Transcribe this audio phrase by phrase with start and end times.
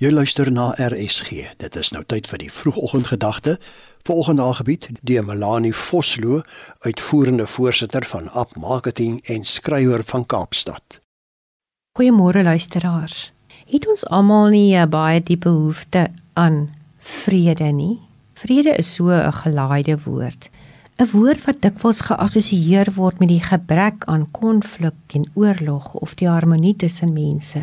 [0.00, 1.42] Jy luister na RSG.
[1.60, 3.58] Dit is nou tyd vir die vroegoggendgedagte.
[4.08, 6.38] Volgende aangebied deur Melanie Vosloo,
[6.88, 10.96] uitvoerende voorsitter van App Marketing en skrywer van Kaapstad.
[11.98, 13.18] Goeiemôre luisteraars.
[13.68, 18.00] Het ons almal nie 'n baie diepe behoefte aan vrede nie?
[18.32, 20.48] Vrede is so 'n gelaaide woord.
[20.96, 26.28] 'n Woord wat dikwels geassosieer word met die gebrek aan konflik en oorlog of die
[26.28, 27.62] harmonie tussen mense.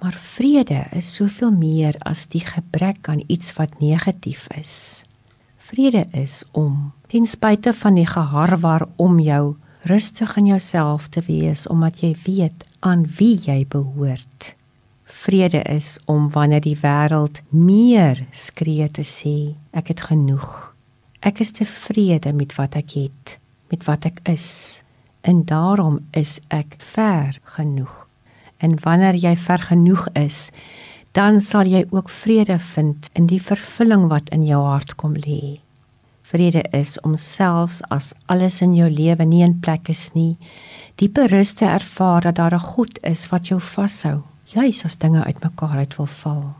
[0.00, 5.02] Maar vrede is soveel meer as die gebrek aan iets wat negatief is.
[5.60, 11.66] Vrede is om ten spyte van die geharwar om jou rustig in jouself te wees
[11.68, 14.54] omdat jy weet aan wie jy behoort.
[15.04, 20.50] Vrede is om wanneer die wêreld meer skree te sê, ek het genoeg.
[21.20, 23.36] Ek is tevrede met wat ek het,
[23.68, 24.80] met wat ek is.
[25.20, 28.06] En daarom is ek ver genoeg
[28.60, 30.50] en wanneer jy ver genoeg is,
[31.16, 35.58] dan sal jy ook vrede vind in die vervulling wat in jou hart kom lê.
[36.30, 40.36] Vrede is om selfs as alles in jou lewe nie in plek is nie,
[41.02, 45.24] diepe rus te ervaar dat daar 'n God is wat jou vashou, juis as dinge
[45.24, 46.54] uitmekaar uit wil val.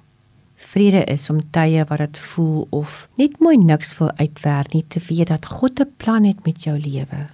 [0.57, 5.01] Vrede is om tye wat dit voel of net mooi niks wil uitwerk nie te
[5.09, 7.29] weet dat God 'n plan het met jou lewe.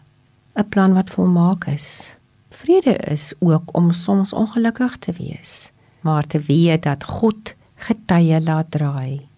[0.56, 2.15] 'n Plan wat volmaak is.
[2.56, 8.70] Vrede is ook om soms ongelukkig te wees, maar te weet dat God getye laat
[8.70, 9.28] draai.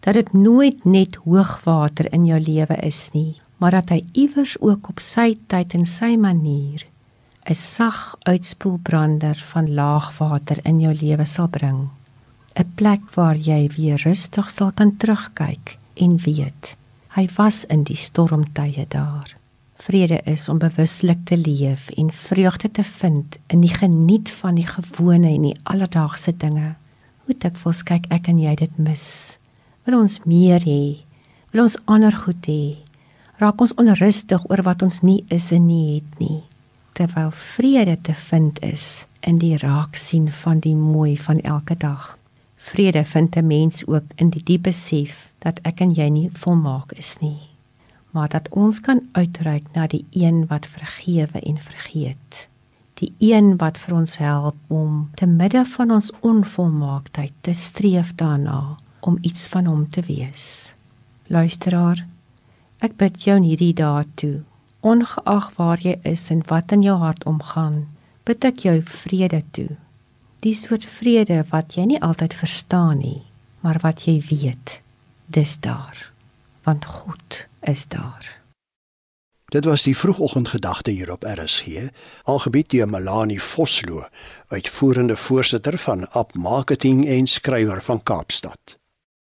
[0.00, 4.88] Dat dit nooit net hoogwater in jou lewe is nie, maar dat hy iewers ook
[4.90, 6.86] op sy tyd en sy manier
[7.46, 11.88] 'n sag uitspoelbrander van laagwater in jou lewe sal bring.
[12.54, 16.76] 'n Plek waar jy weer rustig sal kan terugkyk en weet
[17.16, 19.39] hy was in die stormtye daar.
[19.80, 24.66] Vrede is om bewuslik te leef en vreugde te vind in die geniet van die
[24.66, 26.74] gewone en die alledaagse dinge.
[27.24, 29.06] Hoe dikwels kyk ek en jy dit mis?
[29.88, 31.00] Wil ons meer hê?
[31.54, 32.76] Wil ons ander goed hê?
[33.40, 36.42] Raak ons onrustig oor wat ons nie is en nie het nie?
[36.92, 42.18] Terwyl vrede te vind is in die raak sien van die mooi van elke dag.
[42.60, 46.92] Vrede vind 'n mens ook in die diep besef dat ek en jy nie volmaak
[46.92, 47.49] is nie
[48.10, 52.46] maar dat ons kan uitreik na die een wat vergewe en vergeet.
[52.94, 58.76] Die een wat vir ons help om te midde van ons onvolmaaktheid te streef daarna
[59.00, 60.74] om iets van hom te wees.
[61.26, 62.04] Luisteraar,
[62.78, 64.42] ek bid jou in hierdie dae toe,
[64.80, 67.86] ongeag waar jy is en wat in jou hart omgaan,
[68.28, 69.70] bid ek jou vrede toe.
[70.44, 73.20] Die soort vrede wat jy nie altyd verstaan nie,
[73.60, 74.80] maar wat jy weet,
[75.28, 76.10] dis daar
[76.62, 78.40] want God is daar.
[79.50, 81.66] Dit was die vroegoggendgedagte hier op RSG,
[82.22, 84.04] algebied deur Melanie Vosloo,
[84.48, 88.79] uitvoerende voorsitter van App Marketing en skrywer van Kaapstad.